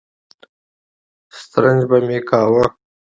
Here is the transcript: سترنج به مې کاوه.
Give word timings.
سترنج 1.39 1.81
به 1.89 1.97
مې 2.07 2.19
کاوه. 2.29 2.65